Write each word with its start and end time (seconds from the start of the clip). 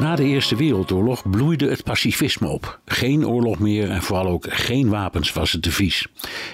Na 0.00 0.16
de 0.16 0.24
Eerste 0.24 0.56
Wereldoorlog 0.56 1.30
bloeide 1.30 1.70
het 1.70 1.82
pacifisme 1.84 2.48
op. 2.48 2.80
Geen 2.84 3.26
oorlog 3.26 3.58
meer 3.58 3.90
en 3.90 4.02
vooral 4.02 4.26
ook 4.26 4.46
geen 4.48 4.88
wapens 4.88 5.32
was 5.32 5.52
het 5.52 5.62
devies. 5.62 6.06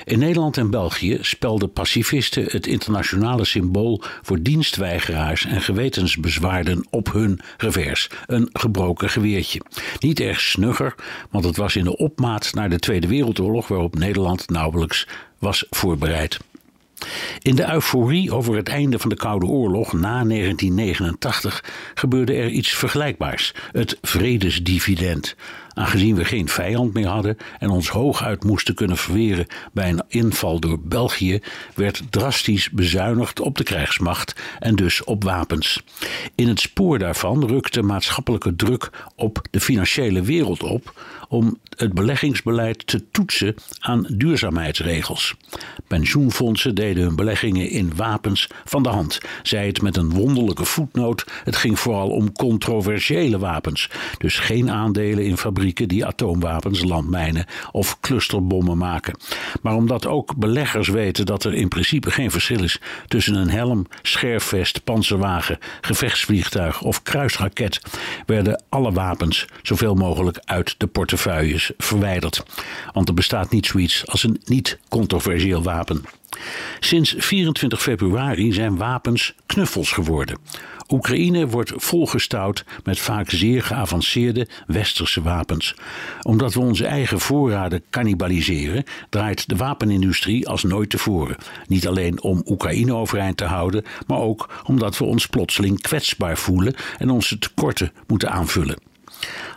In 0.05 0.19
Nederland 0.19 0.56
en 0.56 0.70
België 0.70 1.19
spelden 1.20 1.73
pacifisten 1.73 2.45
het 2.48 2.66
internationale 2.66 3.45
symbool 3.45 4.02
voor 4.23 4.42
dienstweigeraars 4.42 5.45
en 5.45 5.60
gewetensbezwaarden 5.60 6.86
op 6.91 7.12
hun 7.12 7.41
revers: 7.56 8.09
een 8.27 8.48
gebroken 8.52 9.10
geweertje. 9.10 9.61
Niet 9.98 10.20
erg 10.20 10.41
snugger, 10.41 10.95
want 11.30 11.45
het 11.45 11.56
was 11.56 11.77
in 11.77 11.84
de 11.84 11.97
opmaat 11.97 12.55
naar 12.55 12.70
de 12.70 12.78
Tweede 12.78 13.06
Wereldoorlog 13.06 13.69
waarop 13.69 13.98
Nederland 13.98 14.50
nauwelijks 14.50 15.06
was 15.38 15.66
voorbereid. 15.70 16.38
In 17.38 17.55
de 17.55 17.73
euforie 17.73 18.33
over 18.33 18.56
het 18.56 18.69
einde 18.69 18.98
van 18.98 19.11
de 19.11 19.16
Koude 19.16 19.47
Oorlog 19.47 19.92
na 19.92 20.24
1989 20.24 21.65
gebeurde 21.95 22.33
er 22.33 22.48
iets 22.48 22.70
vergelijkbaars: 22.70 23.55
het 23.73 23.98
vredesdividend. 24.02 25.37
Aangezien 25.74 26.14
we 26.14 26.24
geen 26.24 26.48
vijand 26.48 26.92
meer 26.92 27.06
hadden 27.06 27.36
en 27.58 27.70
ons 27.70 27.88
hooguit 27.88 28.44
moesten 28.44 28.74
kunnen 28.74 28.96
verweren 28.96 29.46
bij 29.72 29.88
een 29.88 30.02
inval 30.08 30.60
door 30.60 30.78
België, 30.80 31.40
werd 31.74 32.02
drastisch 32.10 32.70
bezuinigd 32.70 33.41
op 33.41 33.56
de 33.56 33.64
krijgsmacht 33.64 34.41
en 34.58 34.77
dus 34.77 35.05
op 35.05 35.24
wapens. 35.24 35.82
In 36.34 36.48
het 36.48 36.60
spoor 36.60 36.98
daarvan 36.98 37.47
rukte 37.47 37.82
maatschappelijke 37.82 38.56
druk 38.56 38.91
op 39.16 39.41
de 39.50 39.60
financiële 39.60 40.22
wereld 40.22 40.62
op 40.62 40.94
om 41.28 41.58
het 41.77 41.94
beleggingsbeleid 41.94 42.86
te 42.86 43.10
toetsen 43.10 43.54
aan 43.78 44.06
duurzaamheidsregels. 44.08 45.34
Pensioenfondsen 45.86 46.75
deden 46.75 47.02
hun 47.02 47.16
beleggingen 47.16 47.70
in 47.70 47.97
wapens 47.97 48.48
van 48.64 48.82
de 48.82 48.88
hand. 48.88 49.20
Zij 49.42 49.66
het 49.66 49.82
met 49.82 49.97
een 49.97 50.10
wonderlijke 50.10 50.64
voetnoot: 50.64 51.25
het 51.44 51.56
ging 51.56 51.78
vooral 51.78 52.08
om 52.08 52.32
controversiële 52.32 53.38
wapens, 53.38 53.91
dus 54.19 54.38
geen 54.38 54.70
aandelen 54.70 55.25
in 55.25 55.36
die 55.62 56.06
atoomwapens, 56.06 56.82
landmijnen 56.82 57.46
of 57.72 58.00
clusterbommen 58.00 58.78
maken. 58.78 59.16
Maar 59.62 59.74
omdat 59.74 60.06
ook 60.06 60.36
beleggers 60.36 60.88
weten 60.88 61.27
dat 61.27 61.44
er 61.44 61.54
in 61.54 61.69
principe 61.69 62.10
geen 62.10 62.30
verschil 62.30 62.62
is 62.62 62.80
tussen 63.06 63.34
een 63.34 63.50
helm, 63.50 63.86
scherfvest, 64.02 64.84
panzerwagen, 64.84 65.58
gevechtsvliegtuig 65.80 66.82
of 66.82 67.02
kruisraket, 67.02 67.80
werden 68.27 68.62
alle 68.69 68.92
wapens 68.92 69.46
zoveel 69.62 69.94
mogelijk 69.94 70.38
uit 70.44 70.74
de 70.78 70.86
portefeuilles 70.86 71.72
verwijderd. 71.78 72.42
Want 72.92 73.08
er 73.08 73.14
bestaat 73.14 73.50
niet 73.50 73.66
zoiets 73.66 74.06
als 74.06 74.22
een 74.22 74.41
niet-controversieel 74.44 75.62
wapen. 75.62 76.04
Sinds 76.84 77.14
24 77.19 77.83
februari 77.83 78.52
zijn 78.52 78.77
wapens 78.77 79.34
knuffels 79.47 79.92
geworden. 79.92 80.38
Oekraïne 80.88 81.47
wordt 81.47 81.72
volgestouwd 81.77 82.64
met 82.84 82.98
vaak 82.98 83.30
zeer 83.30 83.62
geavanceerde 83.62 84.48
westerse 84.66 85.22
wapens. 85.22 85.75
Omdat 86.22 86.55
we 86.55 86.60
onze 86.60 86.86
eigen 86.86 87.20
voorraden 87.20 87.83
cannibaliseren, 87.91 88.84
draait 89.08 89.48
de 89.48 89.56
wapenindustrie 89.56 90.48
als 90.48 90.62
nooit 90.62 90.91
tevoren. 90.91 91.36
Niet 91.66 91.88
alleen 91.88 92.22
om 92.22 92.42
Oekraïne 92.47 92.94
overeind 92.94 93.36
te 93.36 93.44
houden, 93.44 93.84
maar 94.06 94.19
ook 94.19 94.62
omdat 94.66 94.98
we 94.98 95.05
ons 95.05 95.27
plotseling 95.27 95.80
kwetsbaar 95.80 96.38
voelen 96.38 96.75
en 96.99 97.10
onze 97.10 97.38
tekorten 97.38 97.93
moeten 98.06 98.31
aanvullen. 98.31 98.91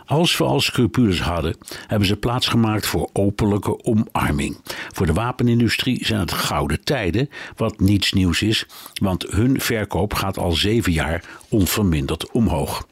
Als 0.06 0.36
we 0.36 0.44
al 0.44 0.60
scrupules 0.60 1.20
hadden, 1.20 1.56
hebben 1.86 2.08
ze 2.08 2.16
plaatsgemaakt 2.16 2.86
voor 2.86 3.10
openlijke 3.12 3.84
omarming. 3.84 4.56
Voor 4.92 5.06
de 5.06 5.12
wapenindustrie 5.12 6.04
zijn 6.04 6.20
het 6.20 6.32
gouden 6.32 6.84
tijden, 6.84 7.30
wat 7.56 7.80
niets 7.80 8.12
nieuws 8.12 8.42
is, 8.42 8.66
want 8.94 9.22
hun 9.22 9.60
verkoop 9.60 10.14
gaat 10.14 10.38
al 10.38 10.52
zeven 10.52 10.92
jaar 10.92 11.24
onverminderd 11.48 12.30
omhoog. 12.30 12.86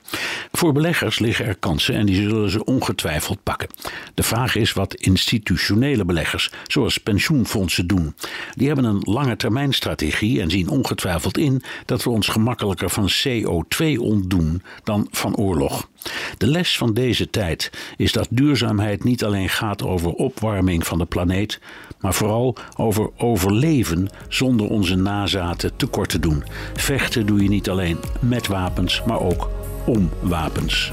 Voor 0.53 0.73
beleggers 0.73 1.19
liggen 1.19 1.47
er 1.47 1.57
kansen 1.57 1.95
en 1.95 2.07
die 2.07 2.15
zullen 2.15 2.51
ze 2.51 2.65
ongetwijfeld 2.65 3.43
pakken. 3.43 3.69
De 4.15 4.23
vraag 4.23 4.55
is 4.55 4.73
wat 4.73 4.95
institutionele 4.95 6.05
beleggers, 6.05 6.51
zoals 6.67 6.99
pensioenfondsen, 6.99 7.87
doen. 7.87 8.15
Die 8.55 8.67
hebben 8.67 8.85
een 8.85 9.03
lange 9.05 9.37
termijn 9.37 9.73
strategie 9.73 10.41
en 10.41 10.51
zien 10.51 10.69
ongetwijfeld 10.69 11.39
in 11.39 11.63
dat 11.85 12.03
we 12.03 12.11
ons 12.11 12.29
gemakkelijker 12.29 12.91
van 12.91 13.11
CO2 13.11 13.99
ontdoen 13.99 14.63
dan 14.85 15.09
van 15.11 15.37
oorlog. 15.37 15.89
De 16.39 16.47
les 16.47 16.79
van 16.79 16.95
deze 16.95 17.31
tijd 17.31 17.71
is 17.97 18.13
dat 18.13 18.29
duurzaamheid 18.31 19.05
niet 19.05 19.25
alleen 19.25 19.49
gaat 19.49 19.83
over 19.83 20.13
opwarming 20.13 20.87
van 20.87 20.99
de 20.99 21.05
planeet, 21.05 21.61
maar 22.01 22.15
vooral 22.15 22.57
over 22.77 23.11
overleven 23.17 24.09
zonder 24.29 24.69
onze 24.69 24.97
nazaten 24.97 25.77
tekort 25.77 26.09
te 26.09 26.19
doen. 26.19 26.45
Vechten 26.75 27.27
doe 27.27 27.43
je 27.43 27.49
niet 27.49 27.71
alleen 27.71 27.99
met 28.21 28.47
wapens, 28.47 29.03
maar 29.07 29.21
ook 29.21 29.51
om 29.85 30.11
wapens. 30.21 30.93